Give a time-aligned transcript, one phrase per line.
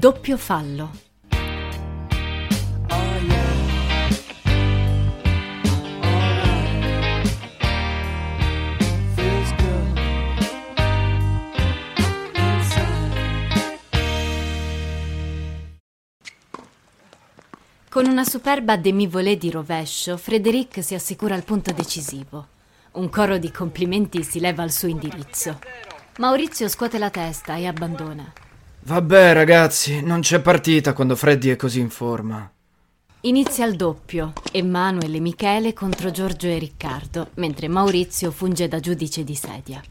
[0.00, 0.92] Doppio fallo.
[17.90, 22.46] Con una superba demi-volée di rovescio, Frédéric si assicura il punto decisivo.
[22.92, 25.58] Un coro di complimenti si leva al suo indirizzo.
[26.16, 28.32] Maurizio scuote la testa e abbandona.
[28.82, 32.50] Vabbè, ragazzi, non c'è partita quando Freddy è così in forma.
[33.22, 39.22] Inizia il doppio, Emanuele e Michele contro Giorgio e Riccardo, mentre Maurizio funge da giudice
[39.22, 39.82] di sedia.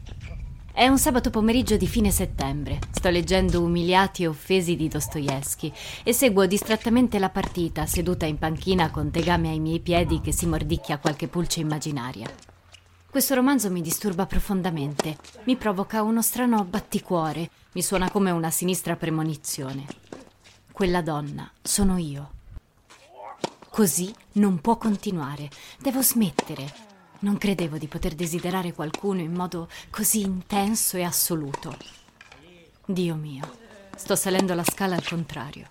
[0.73, 2.79] È un sabato pomeriggio di fine settembre.
[2.89, 5.71] Sto leggendo Umiliati e offesi di Dostoevsky
[6.03, 10.47] e seguo distrattamente la partita, seduta in panchina con tegame ai miei piedi che si
[10.47, 12.27] mordicchia qualche pulce immaginaria.
[13.09, 18.95] Questo romanzo mi disturba profondamente, mi provoca uno strano batticuore, mi suona come una sinistra
[18.95, 19.87] premonizione.
[20.71, 22.29] Quella donna sono io.
[23.71, 25.49] Così non può continuare.
[25.79, 26.71] Devo smettere.
[27.21, 31.75] Non credevo di poter desiderare qualcuno in modo così intenso e assoluto.
[32.85, 33.57] Dio mio,
[33.95, 35.67] sto salendo la scala al contrario.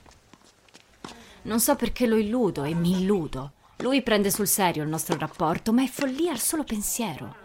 [1.43, 3.53] Non so perché lo illudo e mi illudo.
[3.81, 7.37] Lui prende sul serio il nostro rapporto, ma è follia al solo pensiero.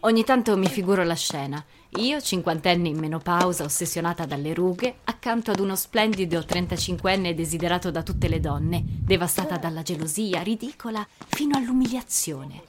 [0.00, 1.62] Ogni tanto mi figuro la scena.
[1.98, 8.28] Io, cinquantenne in menopausa, ossessionata dalle rughe, accanto ad uno splendido 35enne desiderato da tutte
[8.28, 12.62] le donne, devastata dalla gelosia, ridicola fino all'umiliazione.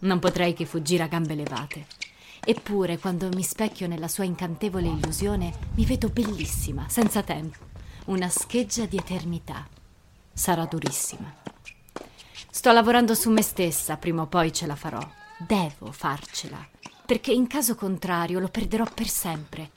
[0.00, 1.86] Non potrei che fuggire a gambe levate.
[2.44, 7.58] Eppure, quando mi specchio nella sua incantevole illusione, mi vedo bellissima, senza tempo,
[8.06, 9.68] una scheggia di eternità.
[10.32, 11.32] Sarà durissima.
[12.52, 15.00] Sto lavorando su me stessa, prima o poi ce la farò.
[15.38, 16.66] Devo farcela,
[17.06, 19.70] perché in caso contrario lo perderò per sempre.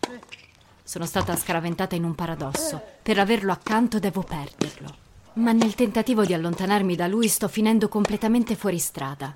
[0.84, 2.82] Sono stata scaraventata in un paradosso.
[3.02, 4.96] Per averlo accanto devo perderlo.
[5.34, 9.36] Ma nel tentativo di allontanarmi da lui sto finendo completamente fuori strada.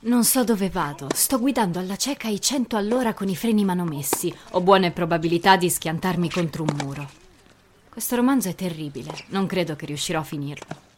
[0.00, 4.34] Non so dove vado, sto guidando alla cieca ai 100 all'ora con i freni manomessi.
[4.50, 7.08] Ho buone probabilità di schiantarmi contro un muro.
[7.88, 10.90] Questo romanzo è terribile, non credo che riuscirò a finirlo.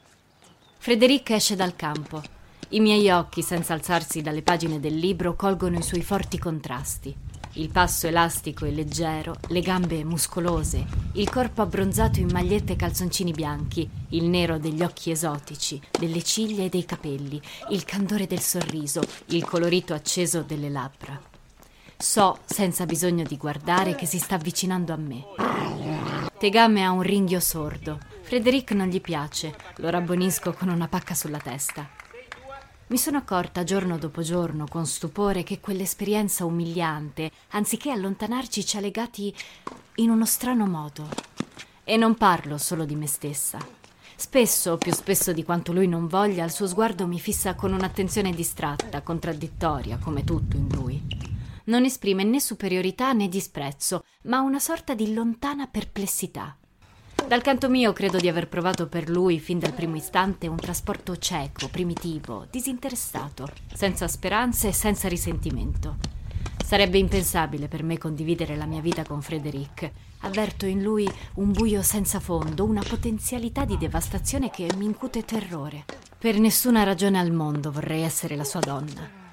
[0.84, 2.22] Frederic esce dal campo.
[2.68, 7.16] I miei occhi, senza alzarsi dalle pagine del libro, colgono i suoi forti contrasti.
[7.52, 10.84] Il passo elastico e leggero, le gambe muscolose,
[11.14, 16.64] il corpo abbronzato in magliette e calzoncini bianchi, il nero degli occhi esotici, delle ciglia
[16.64, 17.40] e dei capelli,
[17.70, 21.18] il candore del sorriso, il colorito acceso delle labbra.
[21.96, 25.24] So, senza bisogno di guardare, che si sta avvicinando a me.
[26.38, 27.98] Tegame ha un ringhio sordo.
[28.24, 31.86] Frederic non gli piace, lo rabbonisco con una pacca sulla testa.
[32.86, 38.80] Mi sono accorta giorno dopo giorno con stupore che quell'esperienza umiliante, anziché allontanarci, ci ha
[38.80, 39.32] legati
[39.96, 41.06] in uno strano modo.
[41.84, 43.58] E non parlo solo di me stessa.
[44.16, 48.32] Spesso, più spesso di quanto lui non voglia, il suo sguardo mi fissa con un'attenzione
[48.32, 51.00] distratta, contraddittoria, come tutto in lui.
[51.64, 56.56] Non esprime né superiorità né disprezzo, ma una sorta di lontana perplessità.
[57.26, 61.16] Dal canto mio credo di aver provato per lui fin dal primo istante un trasporto
[61.16, 65.96] cieco, primitivo, disinteressato, senza speranze e senza risentimento.
[66.62, 69.90] Sarebbe impensabile per me condividere la mia vita con Frederic.
[70.20, 75.84] Avverto in lui un buio senza fondo, una potenzialità di devastazione che mi incute terrore.
[76.18, 79.23] Per nessuna ragione al mondo vorrei essere la sua donna.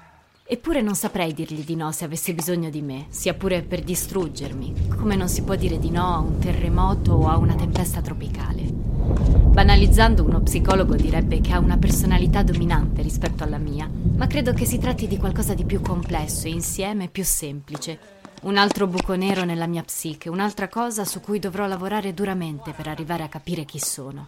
[0.52, 4.88] Eppure non saprei dirgli di no se avesse bisogno di me, sia pure per distruggermi,
[4.98, 8.60] come non si può dire di no a un terremoto o a una tempesta tropicale.
[8.60, 14.66] Banalizzando, uno psicologo direbbe che ha una personalità dominante rispetto alla mia, ma credo che
[14.66, 17.98] si tratti di qualcosa di più complesso e insieme più semplice.
[18.42, 22.88] Un altro buco nero nella mia psiche, un'altra cosa su cui dovrò lavorare duramente per
[22.88, 24.26] arrivare a capire chi sono.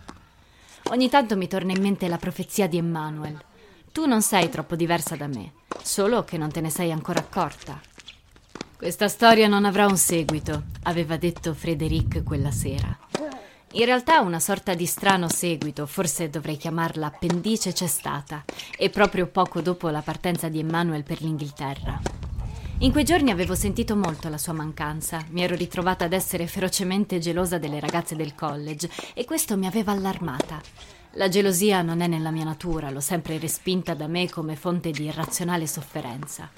[0.84, 3.38] Ogni tanto mi torna in mente la profezia di Emmanuel.
[3.94, 7.80] Tu non sei troppo diversa da me, solo che non te ne sei ancora accorta.
[8.76, 12.98] Questa storia non avrà un seguito, aveva detto Frederic quella sera.
[13.74, 18.44] In realtà una sorta di strano seguito, forse dovrei chiamarla appendice c'è stata,
[18.76, 22.00] e proprio poco dopo la partenza di Emmanuel per l'Inghilterra.
[22.78, 27.20] In quei giorni avevo sentito molto la sua mancanza, mi ero ritrovata ad essere ferocemente
[27.20, 30.60] gelosa delle ragazze del college e questo mi aveva allarmata.
[31.16, 35.04] La gelosia non è nella mia natura, l'ho sempre respinta da me come fonte di
[35.04, 36.50] irrazionale sofferenza.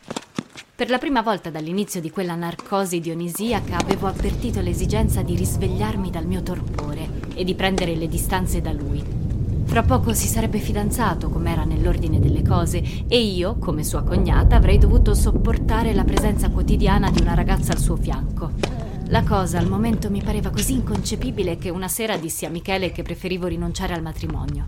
[0.75, 6.25] Per la prima volta dall'inizio di quella narcosi dionisiaca avevo avvertito l'esigenza di risvegliarmi dal
[6.25, 9.05] mio torpore e di prendere le distanze da lui.
[9.67, 14.57] Fra poco si sarebbe fidanzato, come era nell'ordine delle cose, e io, come sua cognata,
[14.57, 18.86] avrei dovuto sopportare la presenza quotidiana di una ragazza al suo fianco.
[19.09, 23.05] La cosa al momento mi pareva così inconcepibile che una sera dissi a Michele che
[23.05, 24.67] preferivo rinunciare al matrimonio.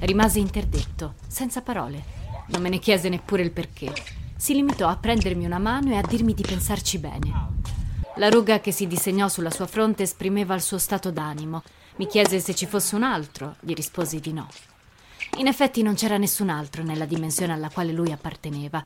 [0.00, 2.02] Rimase interdetto, senza parole.
[2.48, 3.92] Non me ne chiese neppure il perché.
[4.34, 7.32] Si limitò a prendermi una mano e a dirmi di pensarci bene.
[8.16, 11.62] La ruga che si disegnò sulla sua fronte esprimeva il suo stato d'animo.
[11.96, 14.48] Mi chiese se ci fosse un altro, gli risposi di no.
[15.38, 18.84] In effetti non c'era nessun altro nella dimensione alla quale lui apparteneva.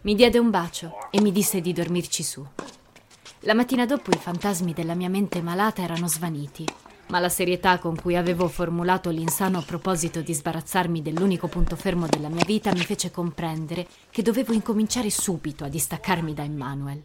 [0.00, 2.44] Mi diede un bacio e mi disse di dormirci su.
[3.42, 6.66] La mattina dopo i fantasmi della mia mente malata erano svaniti,
[7.08, 12.28] ma la serietà con cui avevo formulato l'insano proposito di sbarazzarmi dell'unico punto fermo della
[12.28, 17.04] mia vita mi fece comprendere che dovevo incominciare subito a distaccarmi da Emmanuel.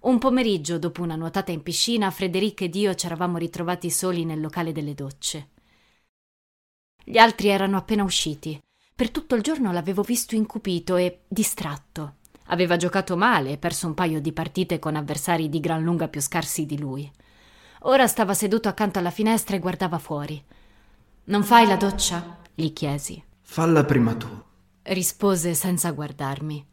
[0.00, 4.40] Un pomeriggio, dopo una nuotata in piscina, Frederic ed io ci eravamo ritrovati soli nel
[4.40, 5.50] locale delle docce.
[7.04, 8.58] Gli altri erano appena usciti.
[8.94, 12.14] Per tutto il giorno l'avevo visto incupito e distratto.
[12.52, 16.20] Aveva giocato male e perso un paio di partite con avversari di gran lunga più
[16.20, 17.10] scarsi di lui.
[17.84, 20.42] Ora stava seduto accanto alla finestra e guardava fuori.
[21.24, 22.38] Non fai la doccia?
[22.54, 23.22] gli chiesi.
[23.40, 24.28] Falla prima tu.
[24.82, 26.66] Rispose senza guardarmi.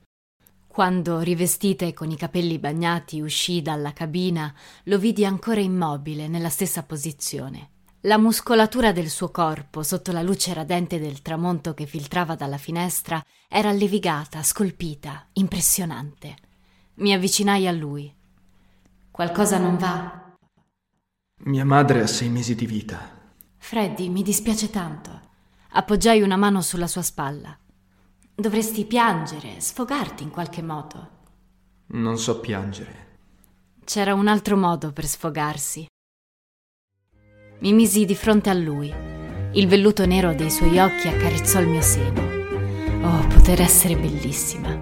[0.68, 4.54] Quando, rivestita e con i capelli bagnati, uscì dalla cabina,
[4.84, 7.70] lo vidi ancora immobile, nella stessa posizione.
[8.02, 13.24] La muscolatura del suo corpo, sotto la luce radente del tramonto che filtrava dalla finestra,
[13.48, 16.36] era levigata, scolpita, impressionante.
[16.96, 18.14] Mi avvicinai a lui.
[19.10, 20.36] Qualcosa non va?
[21.46, 23.00] Mia madre ha sei mesi di vita.
[23.58, 25.22] Freddy, mi dispiace tanto.
[25.72, 27.58] Appoggiai una mano sulla sua spalla.
[28.34, 31.10] Dovresti piangere, sfogarti in qualche modo.
[31.88, 33.06] Non so piangere.
[33.84, 35.88] C'era un altro modo per sfogarsi.
[37.60, 38.94] Mi misi di fronte a lui.
[39.54, 42.22] Il velluto nero dei suoi occhi accarezzò il mio seno.
[43.02, 44.78] Oh, poter essere bellissima.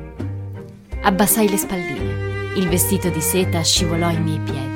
[0.99, 2.57] Abbassai le spalline.
[2.57, 4.74] Il vestito di seta scivolò ai miei piedi.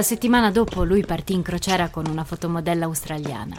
[0.00, 3.54] La settimana dopo lui partì in crociera con una fotomodella australiana.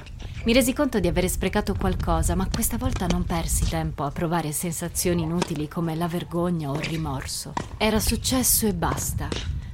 [0.46, 4.52] Mi resi conto di avere sprecato qualcosa, ma questa volta non persi tempo a provare
[4.52, 7.54] sensazioni inutili come la vergogna o il rimorso.
[7.78, 9.28] Era successo e basta.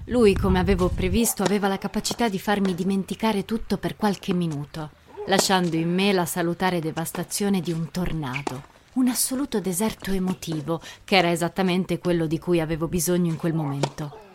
[0.07, 4.89] Lui, come avevo previsto, aveva la capacità di farmi dimenticare tutto per qualche minuto,
[5.27, 8.63] lasciando in me la salutare devastazione di un tornado.
[8.95, 14.26] Un assoluto deserto emotivo, che era esattamente quello di cui avevo bisogno in quel momento.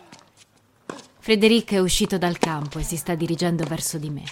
[1.25, 4.25] Frederic è uscito dal campo e si sta dirigendo verso di me.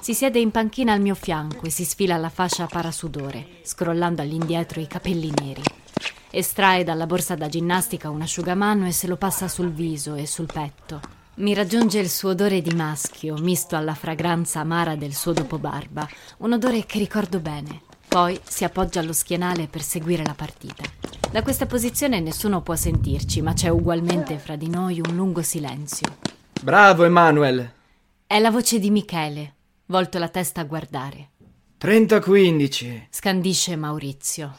[0.00, 4.80] Si siede in panchina al mio fianco e si sfila la fascia parasudore, scrollando all'indietro
[4.80, 5.60] i capelli neri.
[6.30, 10.48] Estrae dalla borsa da ginnastica un asciugamano e se lo passa sul viso e sul
[10.50, 11.02] petto.
[11.34, 16.08] Mi raggiunge il suo odore di maschio, misto alla fragranza amara del suo dopobarba,
[16.38, 17.82] un odore che ricordo bene.
[18.08, 20.84] Poi si appoggia allo schienale per seguire la partita.
[21.30, 26.16] Da questa posizione nessuno può sentirci, ma c'è ugualmente fra di noi un lungo silenzio.
[26.62, 27.72] Bravo, Emanuel.
[28.26, 29.54] È la voce di Michele,
[29.86, 31.30] volto la testa a guardare.
[31.80, 33.08] 30-15.
[33.10, 34.56] Scandisce Maurizio.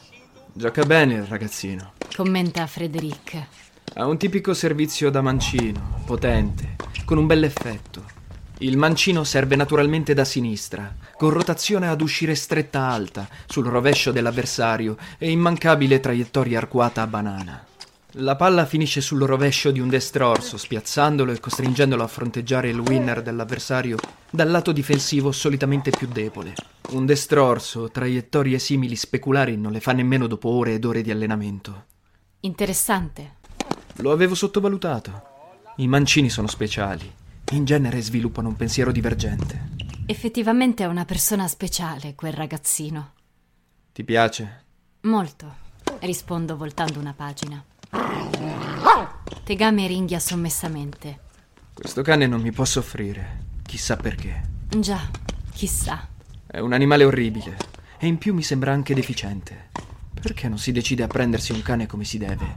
[0.52, 1.92] Gioca bene il ragazzino.
[2.14, 3.46] Commenta Frederic.
[3.94, 8.17] Ha un tipico servizio da mancino, potente, con un bell'effetto.
[8.60, 14.96] Il mancino serve naturalmente da sinistra, con rotazione ad uscire stretta alta, sul rovescio dell'avversario
[15.16, 17.64] e immancabile traiettoria arcuata a banana.
[18.12, 23.22] La palla finisce sul rovescio di un destrorso, spiazzandolo e costringendolo a fronteggiare il winner
[23.22, 23.96] dell'avversario
[24.28, 26.54] dal lato difensivo solitamente più debole.
[26.90, 31.84] Un destrorso, traiettorie simili speculari non le fa nemmeno dopo ore ed ore di allenamento.
[32.40, 33.34] Interessante.
[33.96, 35.22] Lo avevo sottovalutato.
[35.76, 37.17] I mancini sono speciali.
[37.52, 39.76] In genere sviluppano un pensiero divergente.
[40.04, 43.12] Effettivamente è una persona speciale, quel ragazzino.
[43.90, 44.64] Ti piace?
[45.02, 45.54] Molto,
[46.00, 47.64] rispondo voltando una pagina.
[49.44, 51.20] Tegame ringhia sommessamente.
[51.72, 53.46] Questo cane non mi può soffrire.
[53.64, 54.42] Chissà perché.
[54.68, 55.08] Già,
[55.52, 56.06] chissà.
[56.46, 57.56] È un animale orribile.
[57.98, 59.70] E in più mi sembra anche deficiente.
[60.20, 62.56] Perché non si decide a prendersi un cane come si deve?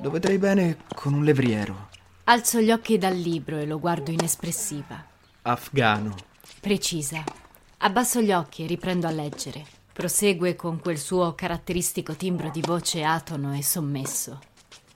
[0.00, 1.88] Lo vedrei bene con un levriero.
[2.28, 5.00] Alzo gli occhi dal libro e lo guardo inespressiva.
[5.42, 6.16] Afgano.
[6.60, 7.22] Precisa.
[7.78, 9.64] Abbasso gli occhi e riprendo a leggere.
[9.92, 14.40] Prosegue con quel suo caratteristico timbro di voce atono e sommesso.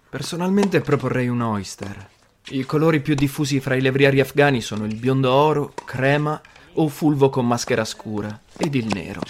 [0.08, 2.08] Personalmente proporrei un oyster.
[2.48, 6.40] I colori più diffusi fra i levrieri afghani sono il biondo oro, crema
[6.72, 9.20] o fulvo con maschera scura ed il nero.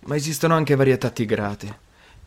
[0.00, 1.78] Ma esistono anche varietà tigrate.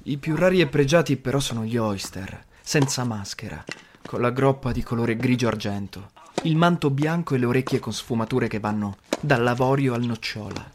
[0.06, 3.64] I più rari e pregiati però sono gli oyster, senza maschera,
[4.06, 6.12] con la groppa di colore grigio argento,
[6.44, 10.72] il manto bianco e le orecchie con sfumature che vanno dall'avorio al nocciola.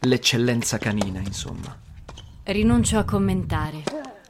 [0.00, 1.78] L'eccellenza canina, insomma.
[2.44, 3.84] Rinuncio a commentare.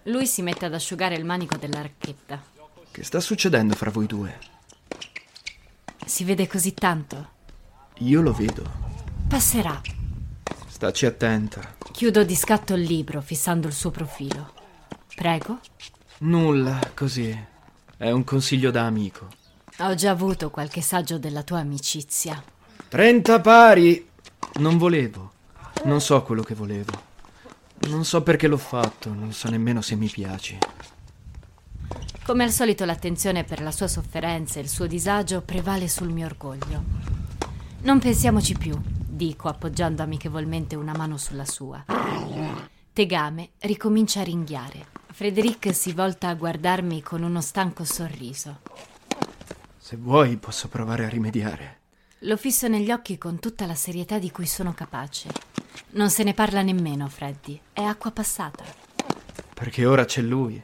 [0.04, 2.42] Lui si mette ad asciugare il manico della racchetta.
[2.90, 4.38] Che sta succedendo fra voi due?
[6.04, 7.30] Si vede così tanto.
[7.98, 8.70] Io lo vedo.
[9.28, 9.80] Passerà.
[10.66, 11.76] Staci attenta.
[11.90, 14.52] Chiudo di scatto il libro, fissando il suo profilo.
[15.14, 15.60] Prego.
[16.18, 17.50] Nulla, così.
[18.02, 19.28] È un consiglio da amico.
[19.78, 22.42] Ho già avuto qualche saggio della tua amicizia.
[22.88, 24.08] Trenta pari!
[24.54, 25.30] Non volevo.
[25.84, 26.90] Non so quello che volevo.
[27.82, 30.58] Non so perché l'ho fatto, non so nemmeno se mi piaci.
[32.24, 36.26] Come al solito l'attenzione per la sua sofferenza e il suo disagio prevale sul mio
[36.26, 36.82] orgoglio.
[37.82, 41.84] Non pensiamoci più, dico appoggiando amichevolmente una mano sulla sua.
[42.92, 44.91] Tegame ricomincia a ringhiare.
[45.22, 48.58] Frederic si volta a guardarmi con uno stanco sorriso.
[49.78, 51.78] Se vuoi posso provare a rimediare.
[52.22, 55.28] Lo fisso negli occhi con tutta la serietà di cui sono capace.
[55.90, 57.60] Non se ne parla nemmeno, Freddy.
[57.72, 58.64] È acqua passata.
[59.54, 60.60] Perché ora c'è lui.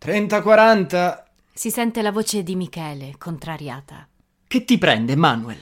[0.00, 1.22] 30-40!
[1.52, 4.08] Si sente la voce di Michele, contrariata.
[4.48, 5.60] Che ti prende, Manuel?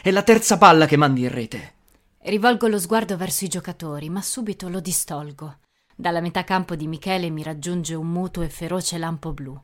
[0.00, 1.74] È la terza palla che mandi in rete.
[2.20, 5.58] Rivolgo lo sguardo verso i giocatori, ma subito lo distolgo.
[5.98, 9.58] Dalla metà campo di Michele mi raggiunge un muto e feroce lampo blu.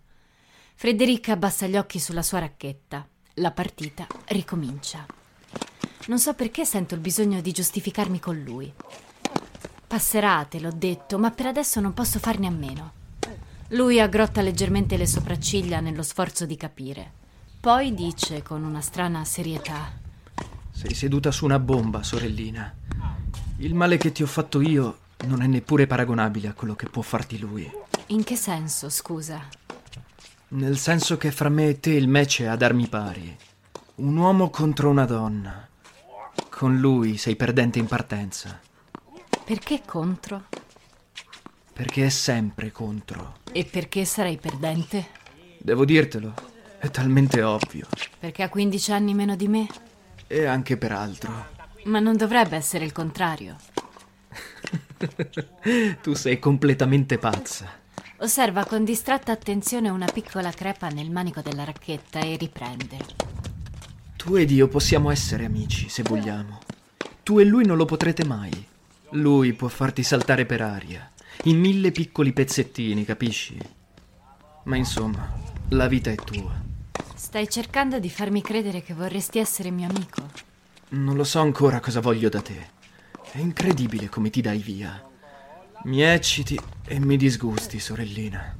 [0.75, 3.07] Frederica abbassa gli occhi sulla sua racchetta.
[3.35, 5.05] La partita ricomincia.
[6.07, 8.73] Non so perché sento il bisogno di giustificarmi con lui.
[9.87, 12.93] Passerà, te l'ho detto, ma per adesso non posso farne a meno.
[13.69, 17.13] Lui aggrotta leggermente le sopracciglia nello sforzo di capire.
[17.61, 19.93] Poi dice con una strana serietà:
[20.71, 22.75] Sei seduta su una bomba, sorellina.
[23.59, 27.03] Il male che ti ho fatto io non è neppure paragonabile a quello che può
[27.03, 27.71] farti lui.
[28.07, 29.41] In che senso, scusa?
[30.49, 33.37] Nel senso che fra me e te il match è ad armi pari.
[33.97, 35.67] Un uomo contro una donna.
[36.51, 38.61] Con lui sei perdente in partenza.
[39.45, 40.45] Perché contro?
[41.73, 43.39] Perché è sempre contro.
[43.51, 45.09] E perché sarei perdente?
[45.59, 46.35] Devo dirtelo.
[46.79, 47.87] È talmente ovvio.
[48.19, 49.67] Perché ha 15 anni meno di me?
[50.27, 51.47] E anche per altro.
[51.85, 53.57] Ma non dovrebbe essere il contrario.
[56.01, 57.81] Tu sei completamente pazza.
[58.19, 62.97] Osserva con distratta attenzione una piccola crepa nel manico della racchetta e riprende.
[64.17, 66.61] Tu ed io possiamo essere amici, se vogliamo.
[67.25, 68.67] Tu e lui non lo potrete mai.
[69.11, 71.11] Lui può farti saltare per aria,
[71.45, 73.59] in mille piccoli pezzettini, capisci?
[74.65, 75.33] Ma insomma,
[75.71, 76.53] la vita è tua.
[77.15, 80.31] Stai cercando di farmi credere che vorresti essere mio amico?
[80.91, 82.81] Non lo so ancora cosa voglio da te.
[83.33, 85.03] È incredibile come ti dai via.
[85.85, 88.55] Mi ecciti e mi disgusti, sorellina.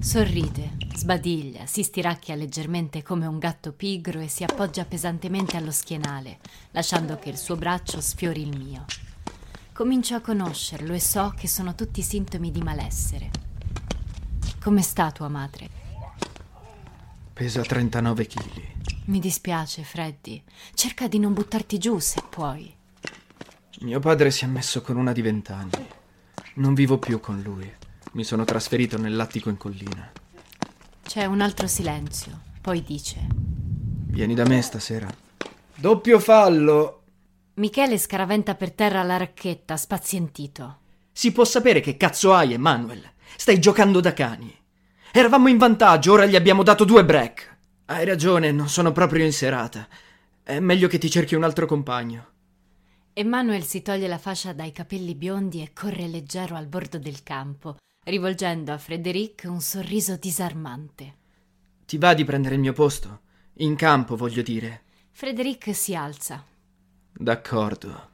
[0.00, 6.38] Sorride, sbadiglia, si stiracchia leggermente come un gatto pigro e si appoggia pesantemente allo schienale,
[6.70, 8.86] lasciando che il suo braccio sfiori il mio.
[9.74, 13.28] Comincio a conoscerlo e so che sono tutti sintomi di malessere.
[14.58, 15.68] Come sta tua madre?
[17.30, 18.62] Pesa 39 kg.
[19.04, 20.42] Mi dispiace, Freddy.
[20.72, 22.74] Cerca di non buttarti giù se puoi.
[23.80, 25.86] Mio padre si è messo con una di vent'anni.
[26.54, 27.70] Non vivo più con lui.
[28.12, 30.12] Mi sono trasferito nell'attico in collina.
[31.02, 32.40] C'è un altro silenzio.
[32.60, 35.12] Poi dice: Vieni da me stasera.
[35.74, 37.02] Doppio fallo.
[37.54, 40.78] Michele scaraventa per terra la racchetta, spazientito.
[41.10, 43.02] Si può sapere che cazzo hai, Emanuel?
[43.36, 44.56] Stai giocando da cani.
[45.12, 47.56] Eravamo in vantaggio, ora gli abbiamo dato due break.
[47.86, 49.88] Hai ragione, non sono proprio in serata.
[50.42, 52.33] È meglio che ti cerchi un altro compagno.
[53.16, 57.76] Emanuel si toglie la fascia dai capelli biondi e corre leggero al bordo del campo,
[58.02, 61.14] rivolgendo a Frederic un sorriso disarmante.
[61.86, 63.20] Ti va di prendere il mio posto?
[63.58, 64.82] In campo, voglio dire.
[65.12, 66.44] Frederic si alza.
[67.12, 68.08] D'accordo.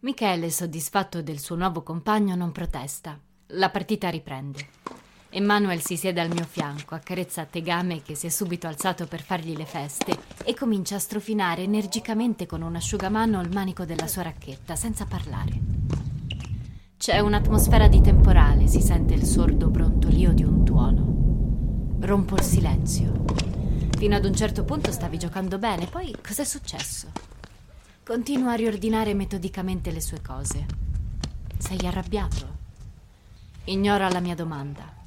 [0.00, 3.20] Michele, soddisfatto del suo nuovo compagno, non protesta.
[3.48, 4.68] La partita riprende.
[5.32, 9.56] Emanuel si siede al mio fianco, accarezza Tegame che si è subito alzato per fargli
[9.56, 14.74] le feste e comincia a strofinare energicamente con un asciugamano il manico della sua racchetta,
[14.74, 15.60] senza parlare.
[16.98, 21.98] C'è un'atmosfera di temporale, si sente il sordo brontolio di un tuono.
[22.00, 23.24] Rompo il silenzio.
[23.96, 27.06] Fino ad un certo punto stavi giocando bene, poi cos'è successo?
[28.02, 30.66] Continua a riordinare metodicamente le sue cose.
[31.56, 32.58] Sei arrabbiato?
[33.66, 34.99] Ignora la mia domanda.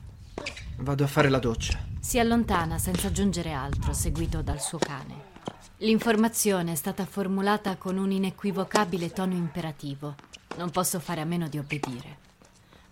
[0.77, 1.80] Vado a fare la doccia.
[2.00, 5.32] Si allontana senza aggiungere altro, seguito dal suo cane.
[5.77, 10.15] L'informazione è stata formulata con un inequivocabile tono imperativo.
[10.58, 12.18] Non posso fare a meno di obbedire.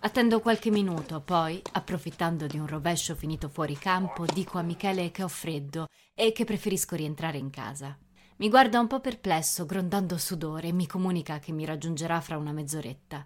[0.00, 5.22] Attendo qualche minuto, poi, approfittando di un rovescio finito fuori campo, dico a Michele che
[5.22, 7.96] ho freddo e che preferisco rientrare in casa.
[8.36, 12.52] Mi guarda un po' perplesso, grondando sudore, e mi comunica che mi raggiungerà fra una
[12.52, 13.24] mezz'oretta.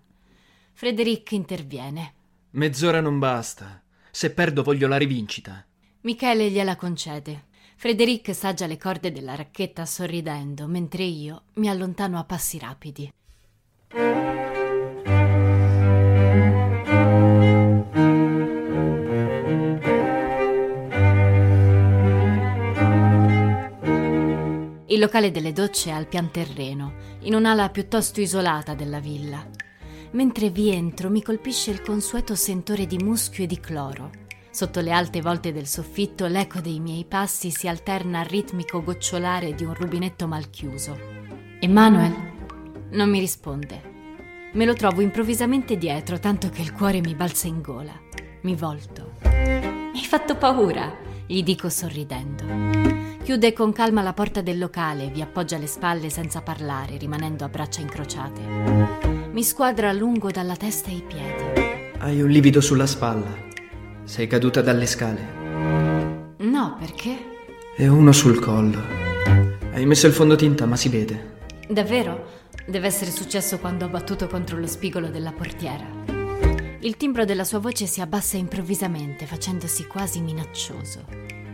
[0.74, 2.14] Frederic interviene.
[2.50, 3.80] Mezz'ora non basta.
[4.16, 5.62] Se perdo voglio la rivincita.
[6.00, 7.48] Michele gliela concede.
[7.76, 13.12] Frederic saggia le corde della racchetta sorridendo, mentre io mi allontano a passi rapidi.
[24.86, 26.94] Il locale delle docce è al pian terreno,
[27.24, 29.46] in un'ala piuttosto isolata della villa.
[30.12, 34.10] Mentre vi entro mi colpisce il consueto sentore di muschio e di cloro.
[34.50, 39.54] Sotto le alte volte del soffitto l'eco dei miei passi si alterna al ritmico gocciolare
[39.54, 40.96] di un rubinetto mal chiuso.
[41.60, 42.14] Emanuel?
[42.92, 43.94] Non mi risponde.
[44.52, 47.92] Me lo trovo improvvisamente dietro, tanto che il cuore mi balza in gola.
[48.42, 49.12] Mi volto.
[49.24, 50.90] Mi hai fatto paura,
[51.26, 52.44] gli dico sorridendo.
[53.22, 57.44] Chiude con calma la porta del locale e vi appoggia le spalle senza parlare, rimanendo
[57.44, 59.05] a braccia incrociate.
[59.36, 61.92] Mi squadra a lungo dalla testa ai piedi.
[61.98, 63.36] Hai un livido sulla spalla.
[64.04, 66.36] Sei caduta dalle scale.
[66.38, 67.18] No, perché?
[67.76, 68.80] E uno sul collo.
[69.74, 71.34] Hai messo il fondotinta, ma si vede.
[71.68, 72.44] Davvero?
[72.66, 75.84] Deve essere successo quando ho battuto contro lo spigolo della portiera.
[76.78, 81.04] Il timbro della sua voce si abbassa improvvisamente, facendosi quasi minaccioso.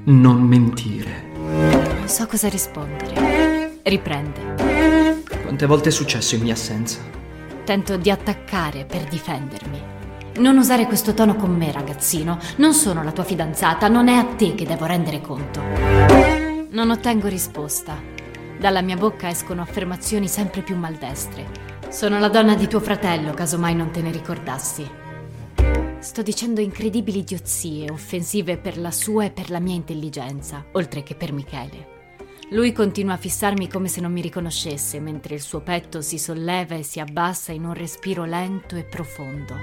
[0.05, 1.25] Non mentire.
[1.35, 3.81] Non so cosa rispondere.
[3.83, 5.25] Riprende.
[5.43, 7.22] Quante volte è successo in mia assenza?
[7.65, 9.81] Tento di attaccare per difendermi.
[10.39, 12.39] Non usare questo tono con me, ragazzino.
[12.57, 15.61] Non sono la tua fidanzata, non è a te che devo rendere conto.
[16.71, 17.97] Non ottengo risposta.
[18.59, 21.47] Dalla mia bocca escono affermazioni sempre più maldestre.
[21.89, 24.91] Sono la donna di tuo fratello, casomai non te ne ricordassi.
[26.01, 31.15] Sto dicendo incredibili idiozie, offensive per la sua e per la mia intelligenza, oltre che
[31.15, 31.92] per Michele.
[32.53, 36.75] Lui continua a fissarmi come se non mi riconoscesse, mentre il suo petto si solleva
[36.75, 39.57] e si abbassa in un respiro lento e profondo.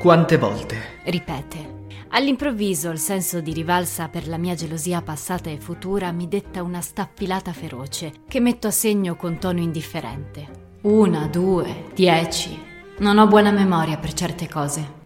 [0.00, 0.76] Quante volte?
[1.04, 1.82] Ripete.
[2.08, 6.80] All'improvviso il senso di rivalsa per la mia gelosia passata e futura mi detta una
[6.80, 10.48] staffilata feroce, che metto a segno con tono indifferente.
[10.82, 12.60] Una, due, dieci.
[12.98, 15.02] Non ho buona memoria per certe cose.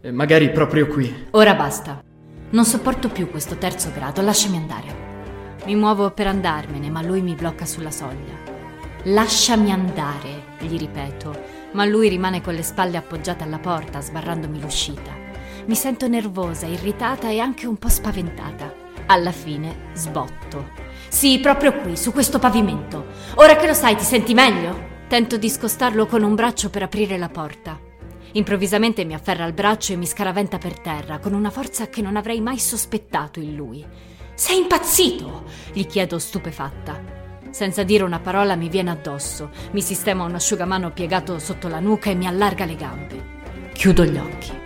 [0.00, 1.26] E magari proprio qui.
[1.32, 2.02] Ora basta.
[2.52, 5.60] Non sopporto più questo terzo grado, lasciami andare.
[5.64, 8.34] Mi muovo per andarmene, ma lui mi blocca sulla soglia.
[9.04, 11.34] Lasciami andare, gli ripeto,
[11.72, 15.10] ma lui rimane con le spalle appoggiate alla porta, sbarrandomi l'uscita.
[15.64, 18.70] Mi sento nervosa, irritata e anche un po' spaventata.
[19.06, 20.72] Alla fine sbotto.
[21.08, 23.06] Sì, proprio qui, su questo pavimento.
[23.36, 24.90] Ora che lo sai, ti senti meglio?
[25.08, 27.91] Tento di scostarlo con un braccio per aprire la porta.
[28.32, 32.16] Improvvisamente mi afferra il braccio e mi scaraventa per terra con una forza che non
[32.16, 33.84] avrei mai sospettato in lui.
[34.34, 35.44] Sei impazzito?
[35.72, 37.20] gli chiedo stupefatta.
[37.50, 42.08] Senza dire una parola mi viene addosso, mi sistema un asciugamano piegato sotto la nuca
[42.08, 43.24] e mi allarga le gambe.
[43.74, 44.61] Chiudo gli occhi.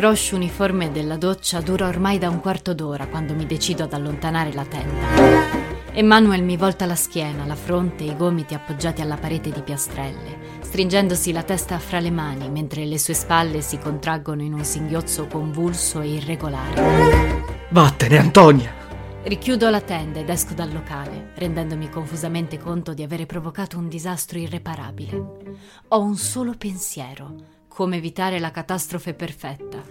[0.00, 4.50] Scroscio uniforme della doccia dura ormai da un quarto d'ora quando mi decido ad allontanare
[4.54, 5.92] la tenda.
[5.92, 10.58] Emanuel mi volta la schiena, la fronte e i gomiti appoggiati alla parete di piastrelle,
[10.62, 15.26] stringendosi la testa fra le mani mentre le sue spalle si contraggono in un singhiozzo
[15.26, 17.44] convulso e irregolare.
[17.68, 18.72] Vattene, Antonia!
[19.22, 24.38] Richiudo la tenda ed esco dal locale, rendendomi confusamente conto di avere provocato un disastro
[24.38, 25.24] irreparabile.
[25.88, 29.82] Ho un solo pensiero, come evitare la catastrofe perfetta.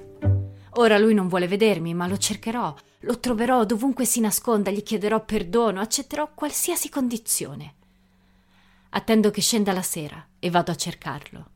[0.73, 5.25] Ora lui non vuole vedermi, ma lo cercherò, lo troverò dovunque si nasconda, gli chiederò
[5.25, 7.73] perdono, accetterò qualsiasi condizione.
[8.89, 11.49] Attendo che scenda la sera e vado a cercarlo.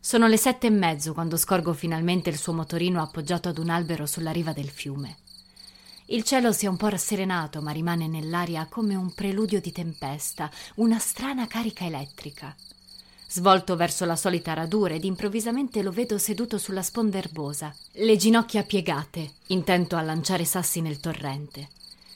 [0.00, 4.06] Sono le sette e mezzo quando scorgo finalmente il suo motorino appoggiato ad un albero
[4.06, 5.18] sulla riva del fiume.
[6.06, 10.50] Il cielo si è un po' rasserenato, ma rimane nell'aria come un preludio di tempesta,
[10.76, 12.56] una strana carica elettrica.
[13.32, 18.64] Svolto verso la solita radura ed improvvisamente lo vedo seduto sulla sponda erbosa, le ginocchia
[18.64, 21.68] piegate, intento a lanciare sassi nel torrente.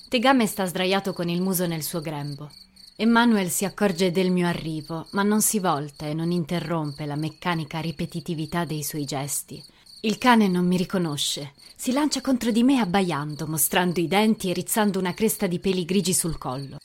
[0.08, 2.50] Tegame sta sdraiato con il muso nel suo grembo.
[2.96, 7.78] Emmanuel si accorge del mio arrivo, ma non si volta e non interrompe la meccanica
[7.78, 9.62] ripetitività dei suoi gesti.
[10.00, 11.52] Il cane non mi riconosce.
[11.76, 15.84] Si lancia contro di me abbaiando, mostrando i denti e rizzando una cresta di peli
[15.84, 16.78] grigi sul collo.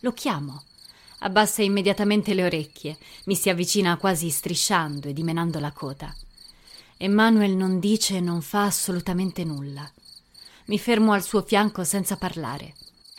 [0.00, 0.62] Lo chiamo.
[1.24, 6.14] Abbassa immediatamente le orecchie, mi si avvicina quasi strisciando e dimenando la coda.
[6.98, 9.90] Emmanuel non dice e non fa assolutamente nulla.
[10.66, 12.74] Mi fermo al suo fianco senza parlare.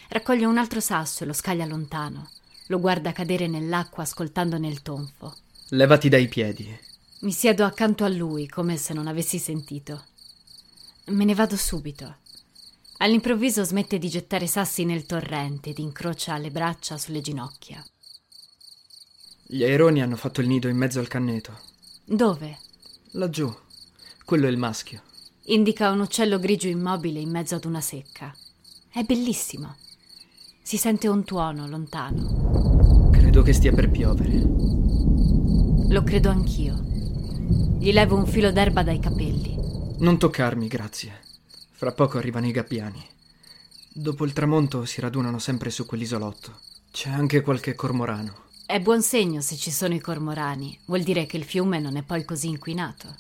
[0.10, 2.30] Raccoglie un altro sasso e lo scaglia lontano.
[2.68, 5.36] Lo guarda cadere nell'acqua ascoltandone il tonfo.
[5.70, 6.80] Levati dai piedi.
[7.22, 10.04] Mi siedo accanto a lui come se non avessi sentito.
[11.06, 12.18] Me ne vado subito.
[12.98, 17.84] All'improvviso smette di gettare sassi nel torrente ed incrocia le braccia sulle ginocchia.
[19.48, 21.56] Gli aironi hanno fatto il nido in mezzo al canneto.
[22.04, 22.58] Dove?
[23.12, 23.56] Laggiù.
[24.26, 25.04] Quello è il maschio.
[25.44, 28.34] Indica un uccello grigio immobile in mezzo ad una secca.
[28.90, 29.76] È bellissimo.
[30.64, 33.12] Si sente un tuono lontano.
[33.12, 34.42] Credo che stia per piovere.
[35.90, 36.84] Lo credo anch'io.
[37.80, 39.56] Gli levo un filo d'erba dai capelli.
[40.00, 41.22] Non toccarmi, grazie.
[41.70, 43.06] Fra poco arrivano i gabbiani.
[43.94, 46.62] Dopo il tramonto si radunano sempre su quell'isolotto.
[46.90, 48.45] C'è anche qualche cormorano.
[48.68, 50.76] È buon segno se ci sono i cormorani.
[50.86, 53.16] Vuol dire che il fiume non è poi così inquinato.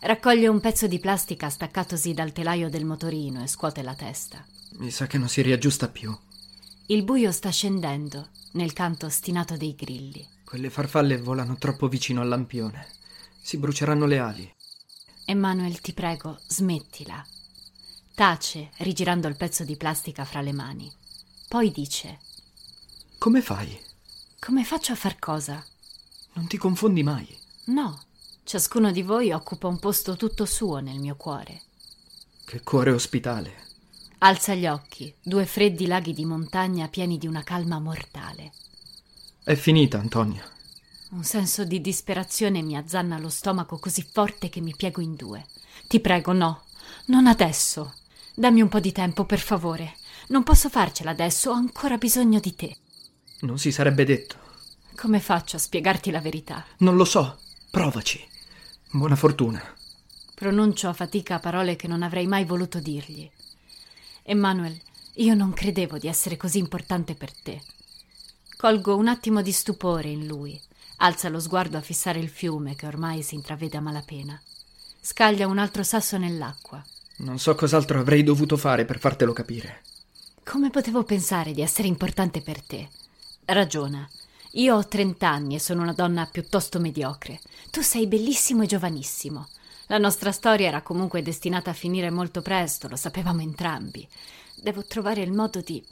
[0.00, 4.44] Raccoglie un pezzo di plastica staccatosi dal telaio del motorino e scuote la testa.
[4.72, 6.14] Mi sa che non si riaggiusta più.
[6.86, 10.28] Il buio sta scendendo nel canto ostinato dei grilli.
[10.44, 12.86] Quelle farfalle volano troppo vicino al lampione.
[13.40, 14.54] Si bruceranno le ali.
[15.24, 17.24] Emmanuel, ti prego, smettila.
[18.14, 20.92] Tace, rigirando il pezzo di plastica fra le mani.
[21.48, 22.18] Poi dice:
[23.16, 23.92] Come fai?
[24.44, 25.64] Come faccio a far cosa?
[26.34, 27.26] Non ti confondi mai.
[27.68, 27.98] No,
[28.42, 31.62] ciascuno di voi occupa un posto tutto suo nel mio cuore.
[32.44, 33.54] Che cuore ospitale.
[34.18, 38.52] Alza gli occhi, due freddi laghi di montagna pieni di una calma mortale.
[39.42, 40.44] È finita, Antonia.
[41.12, 45.46] Un senso di disperazione mi azzanna lo stomaco così forte che mi piego in due.
[45.88, 46.64] Ti prego, no,
[47.06, 47.94] non adesso.
[48.34, 49.96] Dammi un po' di tempo, per favore.
[50.28, 52.76] Non posso farcela adesso, ho ancora bisogno di te.
[53.44, 54.36] Non si sarebbe detto.
[54.96, 56.64] Come faccio a spiegarti la verità?
[56.78, 57.38] Non lo so.
[57.70, 58.26] Provaci.
[58.90, 59.62] Buona fortuna.
[60.34, 63.30] Pronuncio a fatica parole che non avrei mai voluto dirgli.
[64.22, 64.80] Emmanuel,
[65.16, 67.60] io non credevo di essere così importante per te.
[68.56, 70.58] Colgo un attimo di stupore in lui.
[70.98, 74.40] Alza lo sguardo a fissare il fiume che ormai si intravede a malapena.
[75.02, 76.82] Scaglia un altro sasso nell'acqua.
[77.18, 79.82] Non so cos'altro avrei dovuto fare per fartelo capire.
[80.42, 82.88] Come potevo pensare di essere importante per te?
[83.46, 84.08] Ragiona.
[84.52, 87.40] Io ho trent'anni e sono una donna piuttosto mediocre.
[87.70, 89.48] Tu sei bellissimo e giovanissimo.
[89.86, 94.06] La nostra storia era comunque destinata a finire molto presto, lo sapevamo entrambi.
[94.56, 95.84] Devo trovare il modo di.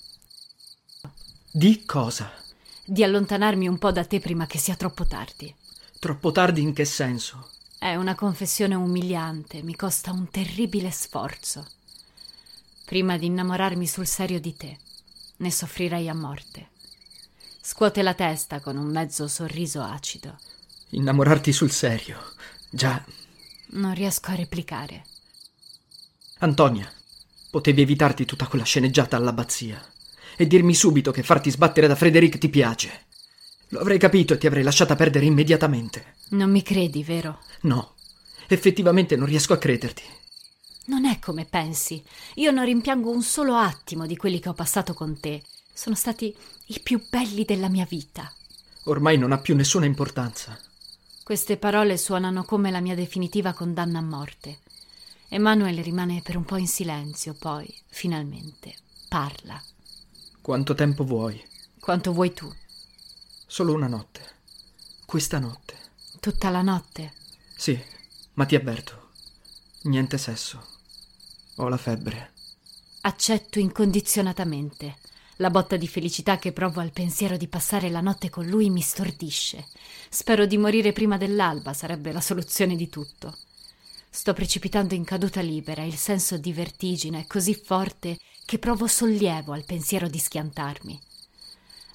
[1.51, 2.43] Di cosa?
[2.85, 5.55] di allontanarmi un po' da te prima che sia troppo tardi.
[5.99, 7.49] Troppo tardi in che senso?
[7.79, 11.67] È una confessione umiliante, mi costa un terribile sforzo.
[12.85, 14.79] Prima di innamorarmi sul serio di te,
[15.37, 16.71] ne soffrirei a morte.
[17.65, 20.37] Scuote la testa con un mezzo sorriso acido.
[20.91, 22.19] Innamorarti sul serio.
[22.69, 23.03] Già.
[23.75, 25.05] Non riesco a replicare.
[26.39, 26.93] Antonia,
[27.53, 29.81] potevi evitarti tutta quella sceneggiata all'abbazia
[30.37, 33.05] e dirmi subito che farti sbattere da Frederick ti piace.
[33.69, 36.17] Lo avrei capito e ti avrei lasciata perdere immediatamente.
[36.31, 37.39] Non mi credi, vero?
[37.61, 37.95] No,
[38.49, 40.03] effettivamente non riesco a crederti.
[40.87, 42.03] Non è come pensi.
[42.35, 45.43] Io non rimpiango un solo attimo di quelli che ho passato con te.
[45.83, 46.33] Sono stati
[46.67, 48.33] i più belli della mia vita.
[48.85, 50.57] Ormai non ha più nessuna importanza.
[51.25, 54.61] Queste parole suonano come la mia definitiva condanna a morte.
[55.27, 58.77] Emanuele rimane per un po' in silenzio, poi, finalmente,
[59.09, 59.61] parla.
[60.41, 61.43] Quanto tempo vuoi?
[61.81, 62.49] Quanto vuoi tu?
[63.45, 64.21] Solo una notte.
[65.05, 65.75] Questa notte.
[66.21, 67.13] Tutta la notte?
[67.57, 67.77] Sì,
[68.35, 69.09] ma ti avverto.
[69.83, 70.65] Niente sesso.
[71.57, 72.35] Ho la febbre.
[73.01, 75.02] Accetto incondizionatamente.
[75.43, 78.81] La botta di felicità che provo al pensiero di passare la notte con lui mi
[78.81, 79.67] stordisce.
[80.09, 83.37] Spero di morire prima dell'alba, sarebbe la soluzione di tutto.
[84.09, 89.53] Sto precipitando in caduta libera, il senso di vertigine è così forte che provo sollievo
[89.53, 91.01] al pensiero di schiantarmi.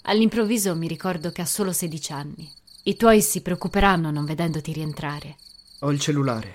[0.01, 2.51] All'improvviso mi ricordo che ha solo 16 anni.
[2.83, 5.37] I tuoi si preoccuperanno non vedendoti rientrare.
[5.79, 6.53] Ho il cellulare.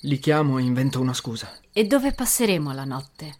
[0.00, 1.50] Li chiamo e invento una scusa.
[1.72, 3.36] E dove passeremo la notte?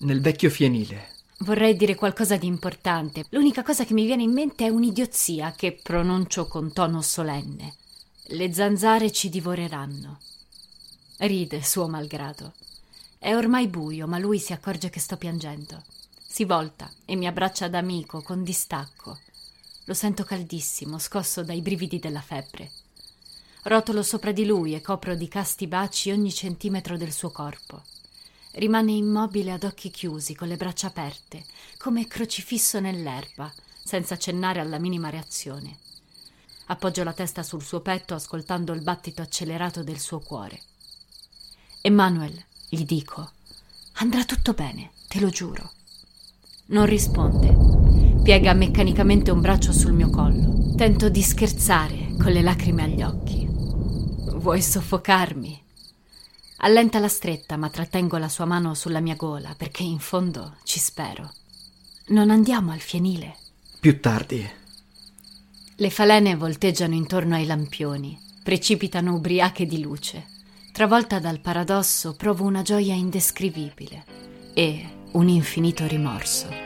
[0.00, 1.14] Nel vecchio fienile.
[1.40, 3.24] Vorrei dire qualcosa di importante.
[3.30, 7.74] L'unica cosa che mi viene in mente è un'idiozia che pronuncio con tono solenne.
[8.28, 10.18] Le zanzare ci divoreranno.
[11.18, 12.54] Ride, suo malgrado.
[13.18, 15.82] È ormai buio, ma lui si accorge che sto piangendo.
[16.26, 19.18] Si volta e mi abbraccia da amico con distacco.
[19.84, 22.70] Lo sento caldissimo, scosso dai brividi della febbre.
[23.64, 27.82] Rotolo sopra di lui e copro di casti baci ogni centimetro del suo corpo.
[28.56, 31.44] Rimane immobile ad occhi chiusi, con le braccia aperte,
[31.76, 33.52] come crocifisso nell'erba,
[33.84, 35.76] senza accennare alla minima reazione.
[36.68, 40.58] Appoggio la testa sul suo petto ascoltando il battito accelerato del suo cuore.
[41.82, 43.30] Emanuel, gli dico,
[43.96, 45.72] andrà tutto bene, te lo giuro.
[46.68, 48.22] Non risponde.
[48.22, 50.74] Piega meccanicamente un braccio sul mio collo.
[50.76, 53.46] Tento di scherzare con le lacrime agli occhi.
[53.46, 55.64] Vuoi soffocarmi?
[56.58, 60.78] Allenta la stretta, ma trattengo la sua mano sulla mia gola perché in fondo ci
[60.78, 61.32] spero.
[62.08, 63.36] Non andiamo al fienile.
[63.78, 64.48] Più tardi.
[65.76, 70.26] Le falene volteggiano intorno ai lampioni, precipitano ubriache di luce.
[70.72, 74.04] Travolta dal paradosso, provo una gioia indescrivibile
[74.54, 76.65] e un infinito rimorso.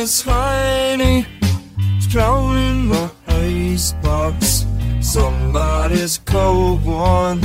[0.00, 1.26] Somebody's hiding,
[2.08, 4.64] drowning my icebox.
[5.02, 7.38] Somebody's cold one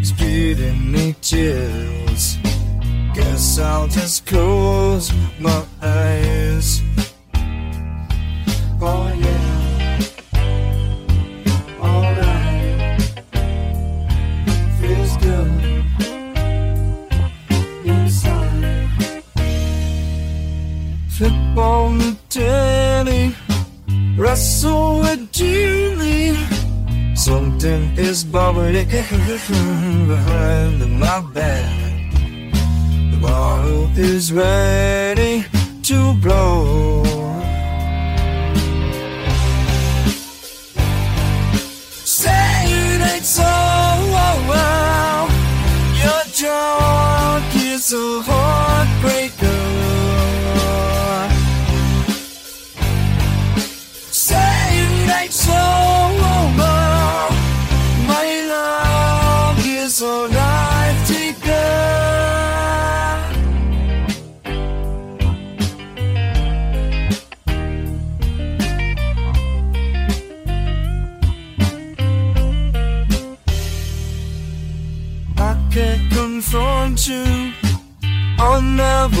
[0.00, 2.38] is giving me chills.
[3.14, 6.82] Guess I'll just close my eyes.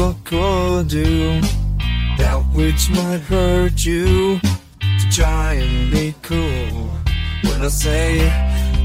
[0.02, 1.40] Never could do
[2.18, 4.40] that which might hurt you.
[4.80, 6.90] To try and be cool
[7.44, 8.18] when I say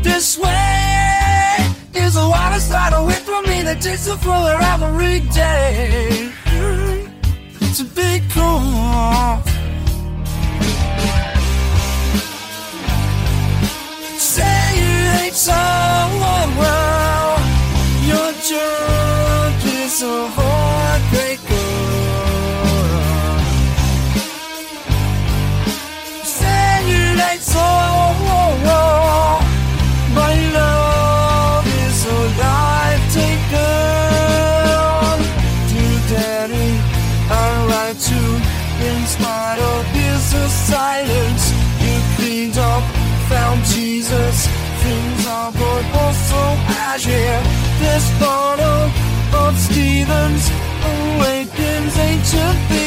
[0.04, 1.58] this way
[1.94, 6.32] is the water start away from me that takes the floor every day.
[7.78, 9.42] To be cool.
[14.18, 15.62] Say it ain't so
[16.62, 17.40] well.
[18.10, 20.04] Your junk is
[43.76, 44.48] Jesus.
[44.84, 46.42] Things are but also
[46.92, 47.42] as yeah.
[47.80, 48.84] This bottle
[49.42, 50.50] of Stevens
[50.92, 52.87] awakens ancient feelings